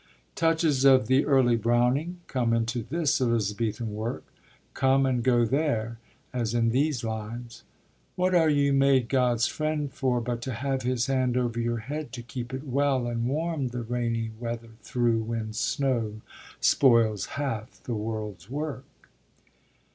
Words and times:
Touches 0.33 0.83
of 0.83 1.05
the 1.05 1.27
early 1.27 1.55
Browning 1.55 2.21
come 2.25 2.53
into 2.55 2.81
this 2.81 3.21
Elizabethan 3.21 3.93
work, 3.93 4.23
come 4.73 5.05
and 5.05 5.21
go 5.23 5.45
there, 5.45 5.99
as 6.33 6.55
in 6.55 6.71
these 6.71 7.03
lines: 7.03 7.61
What 8.15 8.33
are 8.33 8.49
you 8.49 8.73
made 8.73 9.09
God's 9.09 9.45
friend 9.45 9.93
for 9.93 10.19
but 10.19 10.41
to 10.41 10.53
have 10.53 10.81
His 10.81 11.05
hand 11.05 11.37
over 11.37 11.59
your 11.59 11.77
head 11.85 12.11
to 12.13 12.23
keep 12.23 12.51
it 12.51 12.63
well 12.65 13.05
And 13.05 13.27
warm 13.27 13.67
the 13.67 13.83
rainy 13.83 14.31
weather 14.39 14.69
through, 14.81 15.21
when 15.21 15.53
snow 15.53 16.21
Spoils 16.59 17.27
half 17.37 17.83
the 17.83 17.93
world's 17.93 18.49
work? 18.49 18.85